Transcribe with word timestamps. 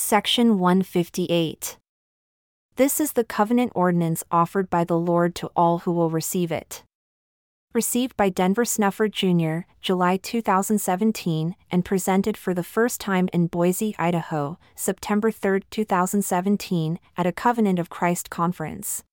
Section 0.00 0.58
158. 0.58 1.76
This 2.74 2.98
is 3.00 3.12
the 3.12 3.22
covenant 3.22 3.70
ordinance 3.76 4.24
offered 4.30 4.68
by 4.68 4.82
the 4.82 4.98
Lord 4.98 5.36
to 5.36 5.50
all 5.54 5.80
who 5.80 5.92
will 5.92 6.10
receive 6.10 6.50
it. 6.50 6.82
Received 7.74 8.16
by 8.16 8.30
Denver 8.30 8.64
Snuffer 8.64 9.08
Jr., 9.08 9.60
July 9.80 10.16
2017, 10.16 11.54
and 11.70 11.84
presented 11.84 12.36
for 12.36 12.54
the 12.54 12.64
first 12.64 12.98
time 12.98 13.28
in 13.32 13.46
Boise, 13.46 13.94
Idaho, 13.98 14.58
September 14.74 15.30
3, 15.30 15.60
2017, 15.70 16.98
at 17.16 17.26
a 17.26 17.30
Covenant 17.30 17.78
of 17.78 17.90
Christ 17.90 18.30
conference. 18.30 19.04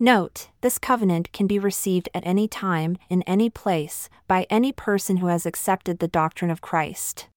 Note, 0.00 0.48
this 0.62 0.78
covenant 0.78 1.30
can 1.32 1.46
be 1.46 1.58
received 1.58 2.08
at 2.14 2.26
any 2.26 2.48
time, 2.48 2.96
in 3.08 3.22
any 3.24 3.50
place, 3.50 4.08
by 4.26 4.46
any 4.48 4.72
person 4.72 5.18
who 5.18 5.28
has 5.28 5.46
accepted 5.46 5.98
the 5.98 6.08
doctrine 6.08 6.50
of 6.50 6.62
Christ. 6.62 7.28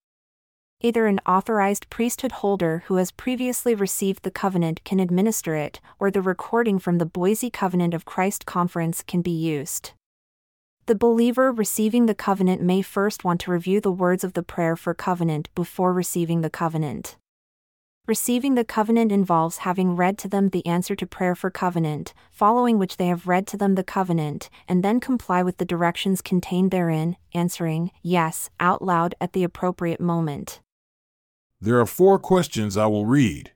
Either 0.85 1.07
an 1.07 1.21
authorized 1.25 1.89
priesthood 1.89 2.33
holder 2.33 2.83
who 2.87 2.95
has 2.97 3.09
previously 3.09 3.73
received 3.73 4.23
the 4.23 4.29
covenant 4.29 4.83
can 4.83 4.99
administer 4.99 5.55
it, 5.55 5.79
or 5.97 6.11
the 6.11 6.21
recording 6.21 6.77
from 6.77 6.97
the 6.97 7.05
Boise 7.05 7.49
Covenant 7.49 7.93
of 7.93 8.03
Christ 8.03 8.45
conference 8.45 9.01
can 9.01 9.21
be 9.21 9.31
used. 9.31 9.93
The 10.87 10.95
believer 10.95 11.53
receiving 11.53 12.05
the 12.05 12.13
covenant 12.13 12.61
may 12.61 12.81
first 12.81 13.23
want 13.23 13.39
to 13.41 13.51
review 13.51 13.79
the 13.79 13.93
words 13.93 14.25
of 14.25 14.33
the 14.33 14.43
prayer 14.43 14.75
for 14.75 14.93
covenant 14.93 15.47
before 15.55 15.93
receiving 15.93 16.41
the 16.41 16.49
covenant. 16.49 17.15
Receiving 18.05 18.55
the 18.55 18.65
covenant 18.65 19.13
involves 19.13 19.59
having 19.59 19.95
read 19.95 20.17
to 20.17 20.27
them 20.27 20.49
the 20.49 20.65
answer 20.65 20.97
to 20.97 21.07
prayer 21.07 21.35
for 21.35 21.49
covenant, 21.49 22.13
following 22.29 22.77
which 22.77 22.97
they 22.97 23.07
have 23.07 23.25
read 23.25 23.47
to 23.47 23.55
them 23.55 23.75
the 23.75 23.85
covenant, 23.85 24.49
and 24.67 24.83
then 24.83 24.99
comply 24.99 25.41
with 25.41 25.55
the 25.55 25.63
directions 25.63 26.21
contained 26.21 26.71
therein, 26.71 27.15
answering, 27.33 27.91
yes, 28.01 28.49
out 28.59 28.81
loud 28.81 29.15
at 29.21 29.31
the 29.31 29.45
appropriate 29.45 30.01
moment. 30.01 30.59
There 31.63 31.79
are 31.79 31.85
four 31.85 32.19
questions 32.19 32.75
I 32.75 32.87
will 32.87 33.05
read. 33.05 33.53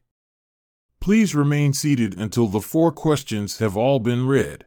Please 1.02 1.36
remain 1.36 1.74
seated 1.74 2.18
until 2.18 2.48
the 2.48 2.62
four 2.62 2.90
questions 2.90 3.58
have 3.58 3.76
all 3.76 4.00
been 4.00 4.26
read. 4.26 4.66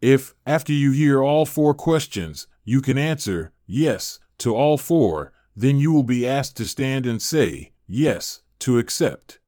If, 0.00 0.34
after 0.46 0.72
you 0.72 0.92
hear 0.92 1.22
all 1.22 1.44
four 1.44 1.74
questions, 1.74 2.46
you 2.64 2.80
can 2.80 2.96
answer 2.96 3.52
yes 3.66 4.20
to 4.38 4.56
all 4.56 4.78
four, 4.78 5.34
then 5.54 5.76
you 5.76 5.92
will 5.92 6.02
be 6.02 6.26
asked 6.26 6.56
to 6.56 6.64
stand 6.64 7.04
and 7.04 7.20
say 7.20 7.72
yes 7.86 8.40
to 8.60 8.78
accept. 8.78 9.38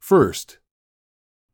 First, 0.00 0.58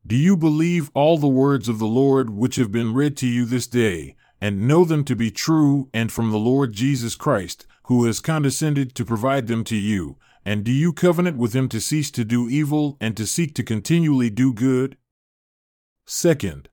do 0.06 0.16
you 0.16 0.38
believe 0.38 0.90
all 0.94 1.18
the 1.18 1.28
words 1.28 1.68
of 1.68 1.78
the 1.78 1.84
Lord 1.84 2.30
which 2.30 2.56
have 2.56 2.72
been 2.72 2.94
read 2.94 3.14
to 3.18 3.26
you 3.26 3.44
this 3.44 3.66
day, 3.66 4.16
and 4.40 4.66
know 4.66 4.86
them 4.86 5.04
to 5.04 5.14
be 5.14 5.30
true 5.30 5.90
and 5.92 6.10
from 6.10 6.30
the 6.30 6.38
Lord 6.38 6.72
Jesus 6.72 7.14
Christ, 7.14 7.66
who 7.84 8.06
has 8.06 8.20
condescended 8.20 8.94
to 8.94 9.04
provide 9.04 9.46
them 9.46 9.64
to 9.64 9.76
you? 9.76 10.16
And 10.44 10.64
do 10.64 10.72
you 10.72 10.92
covenant 10.92 11.36
with 11.36 11.54
him 11.54 11.68
to 11.68 11.80
cease 11.80 12.10
to 12.12 12.24
do 12.24 12.48
evil 12.48 12.96
and 13.00 13.16
to 13.16 13.26
seek 13.26 13.54
to 13.56 13.62
continually 13.62 14.30
do 14.30 14.52
good? 14.52 14.96
Second, 16.06 16.68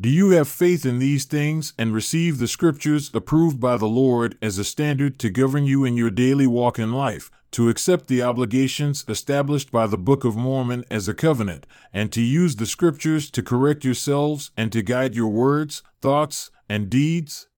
do 0.00 0.08
you 0.08 0.30
have 0.30 0.48
faith 0.48 0.86
in 0.86 0.98
these 0.98 1.26
things 1.26 1.74
and 1.76 1.92
receive 1.92 2.38
the 2.38 2.48
scriptures 2.48 3.10
approved 3.12 3.60
by 3.60 3.76
the 3.76 3.88
Lord 3.88 4.38
as 4.40 4.56
a 4.56 4.64
standard 4.64 5.18
to 5.18 5.28
govern 5.28 5.64
you 5.64 5.84
in 5.84 5.94
your 5.94 6.10
daily 6.10 6.46
walk 6.46 6.78
in 6.78 6.90
life, 6.90 7.30
to 7.50 7.68
accept 7.68 8.06
the 8.06 8.22
obligations 8.22 9.04
established 9.08 9.70
by 9.70 9.86
the 9.86 9.98
Book 9.98 10.24
of 10.24 10.36
Mormon 10.36 10.84
as 10.90 11.06
a 11.06 11.12
covenant, 11.12 11.66
and 11.92 12.10
to 12.12 12.22
use 12.22 12.56
the 12.56 12.64
scriptures 12.64 13.30
to 13.32 13.42
correct 13.42 13.84
yourselves 13.84 14.52
and 14.56 14.72
to 14.72 14.80
guide 14.80 15.14
your 15.14 15.28
words, 15.28 15.82
thoughts, 16.00 16.50
and 16.66 16.88
deeds? 16.88 17.48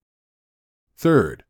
Third, 0.97 1.45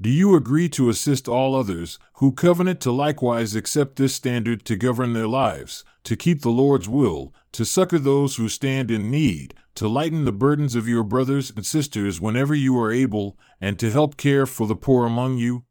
do 0.00 0.10
you 0.10 0.36
agree 0.36 0.68
to 0.68 0.88
assist 0.88 1.26
all 1.26 1.56
others 1.56 1.98
who 2.14 2.30
covenant 2.30 2.80
to 2.80 2.92
likewise 2.92 3.56
accept 3.56 3.96
this 3.96 4.14
standard 4.14 4.64
to 4.64 4.76
govern 4.76 5.12
their 5.12 5.26
lives, 5.26 5.84
to 6.04 6.16
keep 6.16 6.42
the 6.42 6.50
Lord's 6.50 6.88
will, 6.88 7.34
to 7.52 7.64
succor 7.64 7.98
those 7.98 8.36
who 8.36 8.48
stand 8.48 8.90
in 8.90 9.10
need, 9.10 9.54
to 9.74 9.88
lighten 9.88 10.24
the 10.24 10.32
burdens 10.32 10.76
of 10.76 10.86
your 10.86 11.02
brothers 11.02 11.50
and 11.54 11.66
sisters 11.66 12.20
whenever 12.20 12.54
you 12.54 12.78
are 12.78 12.92
able, 12.92 13.36
and 13.60 13.76
to 13.78 13.90
help 13.90 14.16
care 14.16 14.46
for 14.46 14.68
the 14.68 14.76
poor 14.76 15.04
among 15.04 15.38
you? 15.38 15.64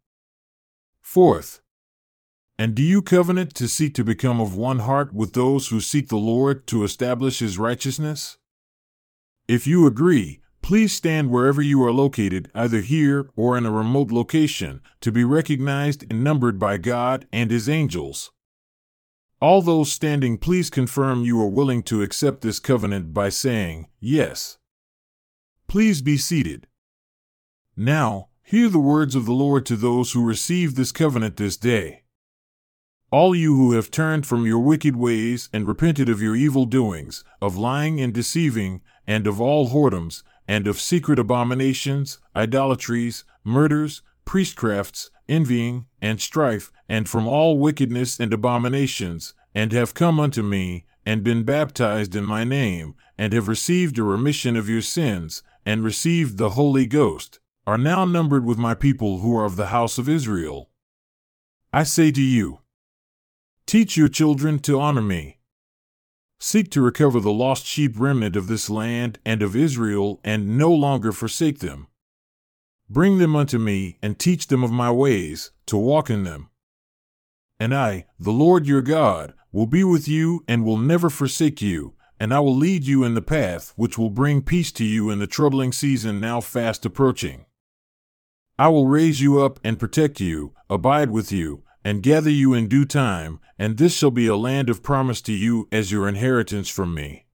Fourth, 1.01 1.61
and 2.59 2.73
do 2.73 2.81
you 2.81 3.01
covenant 3.01 3.53
to 3.55 3.67
seek 3.67 3.93
to 3.93 4.03
become 4.03 4.41
of 4.41 4.55
one 4.55 4.79
heart 4.79 5.13
with 5.13 5.33
those 5.33 5.67
who 5.67 5.79
seek 5.79 6.09
the 6.09 6.17
Lord 6.17 6.65
to 6.67 6.83
establish 6.83 7.39
his 7.39 7.59
righteousness? 7.59 8.37
If 9.47 9.67
you 9.67 9.85
agree, 9.85 10.41
Please 10.67 10.91
stand 10.91 11.29
wherever 11.29 11.61
you 11.61 11.81
are 11.85 11.93
located, 11.93 12.51
either 12.53 12.81
here 12.81 13.29
or 13.37 13.57
in 13.57 13.65
a 13.65 13.71
remote 13.71 14.11
location, 14.11 14.81
to 14.99 15.13
be 15.13 15.23
recognized 15.23 16.03
and 16.11 16.25
numbered 16.25 16.59
by 16.59 16.75
God 16.75 17.25
and 17.31 17.49
His 17.49 17.69
angels. 17.69 18.31
All 19.39 19.61
those 19.61 19.93
standing, 19.93 20.37
please 20.37 20.69
confirm 20.69 21.23
you 21.23 21.39
are 21.39 21.47
willing 21.47 21.83
to 21.83 22.01
accept 22.01 22.41
this 22.41 22.59
covenant 22.59 23.13
by 23.13 23.29
saying, 23.29 23.87
Yes. 24.01 24.57
Please 25.69 26.01
be 26.01 26.17
seated. 26.17 26.67
Now, 27.77 28.27
hear 28.43 28.67
the 28.67 28.77
words 28.77 29.15
of 29.15 29.25
the 29.25 29.31
Lord 29.31 29.65
to 29.67 29.77
those 29.77 30.11
who 30.11 30.25
receive 30.25 30.75
this 30.75 30.91
covenant 30.91 31.37
this 31.37 31.55
day. 31.55 32.03
All 33.09 33.33
you 33.33 33.55
who 33.55 33.71
have 33.71 33.89
turned 33.89 34.25
from 34.25 34.45
your 34.45 34.59
wicked 34.59 34.97
ways 34.97 35.47
and 35.53 35.65
repented 35.65 36.09
of 36.09 36.21
your 36.21 36.35
evil 36.35 36.65
doings, 36.65 37.23
of 37.41 37.55
lying 37.55 38.01
and 38.01 38.13
deceiving, 38.13 38.81
and 39.07 39.25
of 39.25 39.39
all 39.39 39.69
whoredoms, 39.69 40.21
and 40.47 40.67
of 40.67 40.79
secret 40.79 41.17
abominations, 41.17 42.19
idolatries, 42.35 43.23
murders, 43.43 44.01
priestcrafts, 44.25 45.09
envying, 45.29 45.85
and 46.01 46.19
strife, 46.19 46.71
and 46.89 47.07
from 47.07 47.27
all 47.27 47.57
wickedness 47.57 48.19
and 48.19 48.33
abominations, 48.33 49.33
and 49.55 49.71
have 49.71 49.93
come 49.93 50.19
unto 50.19 50.43
me, 50.43 50.85
and 51.05 51.23
been 51.23 51.43
baptized 51.43 52.15
in 52.15 52.25
my 52.25 52.43
name, 52.43 52.93
and 53.17 53.31
have 53.31 53.47
received 53.47 53.97
a 53.97 54.03
remission 54.03 54.55
of 54.57 54.67
your 54.67 54.81
sins, 54.81 55.41
and 55.65 55.83
received 55.83 56.37
the 56.37 56.51
Holy 56.51 56.85
Ghost, 56.85 57.39
are 57.65 57.77
now 57.77 58.05
numbered 58.05 58.45
with 58.45 58.57
my 58.57 58.73
people 58.73 59.19
who 59.19 59.35
are 59.37 59.45
of 59.45 59.55
the 59.55 59.67
house 59.67 59.97
of 59.97 60.09
Israel. 60.09 60.69
I 61.73 61.83
say 61.83 62.11
to 62.11 62.21
you, 62.21 62.59
teach 63.65 63.97
your 63.97 64.07
children 64.07 64.59
to 64.59 64.79
honor 64.79 65.01
me 65.01 65.36
Seek 66.39 66.69
to 66.71 66.81
recover 66.81 67.19
the 67.19 67.31
lost 67.31 67.65
sheep 67.65 67.93
remnant 67.97 68.35
of 68.35 68.47
this 68.47 68.69
land 68.69 69.19
and 69.25 69.41
of 69.41 69.55
Israel, 69.55 70.19
and 70.23 70.57
no 70.57 70.71
longer 70.71 71.11
forsake 71.11 71.59
them. 71.59 71.87
Bring 72.89 73.17
them 73.17 73.35
unto 73.35 73.57
me, 73.57 73.97
and 74.01 74.17
teach 74.17 74.47
them 74.47 74.63
of 74.63 74.71
my 74.71 74.91
ways, 74.91 75.51
to 75.65 75.77
walk 75.77 76.09
in 76.09 76.23
them. 76.23 76.49
And 77.59 77.73
I, 77.73 78.05
the 78.19 78.31
Lord 78.31 78.67
your 78.67 78.83
God, 78.83 79.33
will 79.51 79.65
be 79.65 79.83
with 79.83 80.07
you 80.07 80.43
and 80.47 80.63
will 80.63 80.77
never 80.77 81.09
forsake 81.09 81.61
you, 81.61 81.95
and 82.19 82.33
I 82.33 82.39
will 82.39 82.55
lead 82.55 82.85
you 82.85 83.03
in 83.03 83.15
the 83.15 83.21
path 83.21 83.73
which 83.75 83.97
will 83.97 84.11
bring 84.11 84.41
peace 84.41 84.71
to 84.73 84.85
you 84.85 85.09
in 85.09 85.19
the 85.19 85.27
troubling 85.27 85.71
season 85.71 86.19
now 86.19 86.39
fast 86.39 86.85
approaching. 86.85 87.45
I 88.59 88.69
will 88.69 88.87
raise 88.87 89.21
you 89.21 89.41
up 89.41 89.59
and 89.63 89.79
protect 89.79 90.19
you, 90.19 90.53
abide 90.69 91.09
with 91.09 91.31
you, 91.31 91.63
and 91.87 92.03
gather 92.03 92.29
you 92.29 92.53
in 92.53 92.67
due 92.67 92.83
time, 92.83 93.39
and 93.57 93.77
this 93.77 93.95
shall 93.95 94.11
be 94.11 94.27
a 94.27 94.35
land 94.35 94.69
of 94.69 94.83
promise 94.83 95.21
to 95.21 95.31
you 95.31 95.69
as 95.71 95.89
your 95.89 96.05
inheritance 96.05 96.67
from 96.67 96.93
me. 96.93 97.25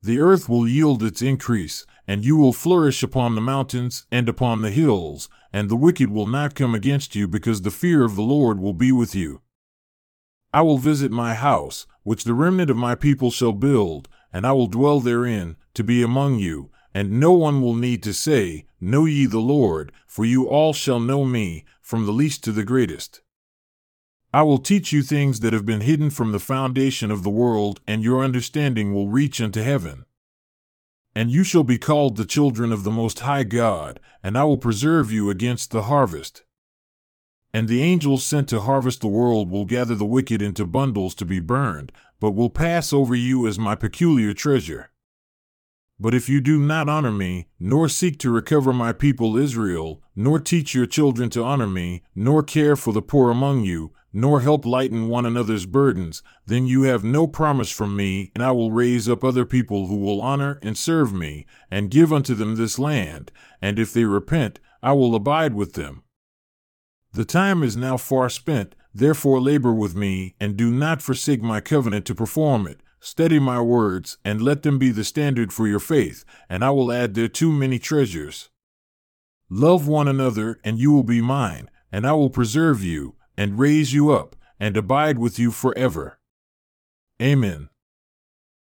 The 0.00 0.20
earth 0.20 0.48
will 0.48 0.66
yield 0.66 1.02
its 1.02 1.20
increase, 1.20 1.84
and 2.08 2.24
you 2.24 2.38
will 2.38 2.54
flourish 2.54 3.02
upon 3.02 3.34
the 3.34 3.42
mountains 3.42 4.06
and 4.10 4.26
upon 4.26 4.62
the 4.62 4.70
hills, 4.70 5.28
and 5.52 5.68
the 5.68 5.76
wicked 5.76 6.10
will 6.10 6.26
not 6.26 6.54
come 6.54 6.74
against 6.74 7.14
you, 7.14 7.28
because 7.28 7.60
the 7.60 7.70
fear 7.70 8.04
of 8.04 8.16
the 8.16 8.22
Lord 8.22 8.58
will 8.58 8.72
be 8.72 8.90
with 8.90 9.14
you. 9.14 9.42
I 10.54 10.62
will 10.62 10.78
visit 10.78 11.12
my 11.12 11.34
house, 11.34 11.86
which 12.04 12.24
the 12.24 12.32
remnant 12.32 12.70
of 12.70 12.78
my 12.78 12.94
people 12.94 13.30
shall 13.30 13.52
build, 13.52 14.08
and 14.32 14.46
I 14.46 14.52
will 14.52 14.66
dwell 14.66 15.00
therein, 15.00 15.56
to 15.74 15.84
be 15.84 16.02
among 16.02 16.38
you, 16.38 16.70
and 16.94 17.20
no 17.20 17.32
one 17.32 17.60
will 17.60 17.74
need 17.74 18.02
to 18.04 18.14
say, 18.14 18.64
Know 18.80 19.04
ye 19.04 19.26
the 19.26 19.40
Lord, 19.40 19.92
for 20.06 20.24
you 20.24 20.48
all 20.48 20.72
shall 20.72 21.00
know 21.00 21.26
me, 21.26 21.66
from 21.82 22.06
the 22.06 22.12
least 22.12 22.42
to 22.44 22.52
the 22.52 22.64
greatest. 22.64 23.20
I 24.34 24.42
will 24.42 24.58
teach 24.58 24.92
you 24.92 25.02
things 25.02 25.40
that 25.40 25.52
have 25.52 25.66
been 25.66 25.82
hidden 25.82 26.08
from 26.08 26.32
the 26.32 26.40
foundation 26.40 27.10
of 27.10 27.22
the 27.22 27.30
world, 27.30 27.80
and 27.86 28.02
your 28.02 28.24
understanding 28.24 28.94
will 28.94 29.08
reach 29.08 29.40
unto 29.42 29.60
heaven. 29.60 30.06
And 31.14 31.30
you 31.30 31.44
shall 31.44 31.64
be 31.64 31.76
called 31.76 32.16
the 32.16 32.24
children 32.24 32.72
of 32.72 32.82
the 32.82 32.90
Most 32.90 33.20
High 33.20 33.44
God, 33.44 34.00
and 34.22 34.38
I 34.38 34.44
will 34.44 34.56
preserve 34.56 35.12
you 35.12 35.28
against 35.28 35.70
the 35.70 35.82
harvest. 35.82 36.44
And 37.52 37.68
the 37.68 37.82
angels 37.82 38.24
sent 38.24 38.48
to 38.48 38.60
harvest 38.60 39.02
the 39.02 39.08
world 39.08 39.50
will 39.50 39.66
gather 39.66 39.94
the 39.94 40.06
wicked 40.06 40.40
into 40.40 40.64
bundles 40.64 41.14
to 41.16 41.26
be 41.26 41.38
burned, 41.38 41.92
but 42.18 42.30
will 42.30 42.48
pass 42.48 42.94
over 42.94 43.14
you 43.14 43.46
as 43.46 43.58
my 43.58 43.74
peculiar 43.74 44.32
treasure. 44.32 44.90
But 46.00 46.14
if 46.14 46.30
you 46.30 46.40
do 46.40 46.58
not 46.58 46.88
honor 46.88 47.12
me, 47.12 47.48
nor 47.60 47.90
seek 47.90 48.18
to 48.20 48.30
recover 48.30 48.72
my 48.72 48.94
people 48.94 49.36
Israel, 49.36 50.02
nor 50.16 50.40
teach 50.40 50.74
your 50.74 50.86
children 50.86 51.28
to 51.30 51.44
honor 51.44 51.66
me, 51.66 52.02
nor 52.14 52.42
care 52.42 52.76
for 52.76 52.94
the 52.94 53.02
poor 53.02 53.30
among 53.30 53.64
you, 53.64 53.92
nor 54.12 54.40
help 54.40 54.66
lighten 54.66 55.08
one 55.08 55.24
another's 55.24 55.64
burdens, 55.64 56.22
then 56.46 56.66
you 56.66 56.82
have 56.82 57.02
no 57.02 57.26
promise 57.26 57.70
from 57.70 57.96
me, 57.96 58.30
and 58.34 58.44
I 58.44 58.50
will 58.52 58.70
raise 58.70 59.08
up 59.08 59.24
other 59.24 59.46
people 59.46 59.86
who 59.86 59.96
will 59.96 60.20
honor 60.20 60.58
and 60.62 60.76
serve 60.76 61.12
me, 61.12 61.46
and 61.70 61.90
give 61.90 62.12
unto 62.12 62.34
them 62.34 62.56
this 62.56 62.78
land, 62.78 63.32
and 63.62 63.78
if 63.78 63.92
they 63.92 64.04
repent, 64.04 64.60
I 64.82 64.92
will 64.92 65.14
abide 65.14 65.54
with 65.54 65.72
them. 65.72 66.02
The 67.12 67.24
time 67.24 67.62
is 67.62 67.76
now 67.76 67.96
far 67.96 68.28
spent, 68.28 68.74
therefore 68.94 69.40
labor 69.40 69.72
with 69.72 69.94
me, 69.94 70.34
and 70.38 70.56
do 70.56 70.70
not 70.70 71.00
forsake 71.00 71.42
my 71.42 71.60
covenant 71.60 72.04
to 72.06 72.14
perform 72.14 72.66
it. 72.66 72.80
Study 73.00 73.38
my 73.38 73.60
words, 73.60 74.18
and 74.24 74.40
let 74.40 74.62
them 74.62 74.78
be 74.78 74.90
the 74.90 75.04
standard 75.04 75.52
for 75.52 75.66
your 75.66 75.80
faith, 75.80 76.24
and 76.48 76.64
I 76.64 76.70
will 76.70 76.92
add 76.92 77.14
thereto 77.14 77.50
many 77.50 77.78
treasures. 77.78 78.50
Love 79.50 79.88
one 79.88 80.06
another, 80.06 80.60
and 80.62 80.78
you 80.78 80.92
will 80.92 81.02
be 81.02 81.20
mine, 81.20 81.68
and 81.90 82.06
I 82.06 82.12
will 82.12 82.30
preserve 82.30 82.82
you 82.82 83.16
and 83.42 83.58
raise 83.58 83.92
you 83.92 84.10
up, 84.10 84.36
and 84.60 84.76
abide 84.76 85.18
with 85.18 85.36
you 85.36 85.50
forever. 85.50 86.20
Amen. 87.20 87.70